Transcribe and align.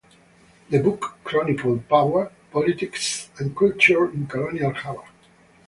The 0.71 0.79
book 0.79 1.19
chronicled 1.23 1.87
power, 1.87 2.31
politics 2.51 3.29
and 3.37 3.55
culture 3.55 4.09
in 4.11 4.25
colonial 4.25 4.73
Java. 4.73 5.03